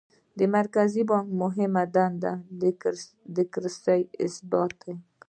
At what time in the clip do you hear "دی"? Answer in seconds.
4.81-4.93